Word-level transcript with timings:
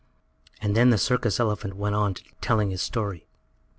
And 0.63 0.75
then 0.75 0.89
the 0.89 0.97
circus 0.97 1.39
elephant 1.39 1.75
went 1.75 1.93
on 1.93 2.15
telling 2.41 2.71
his 2.71 2.81
story. 2.81 3.27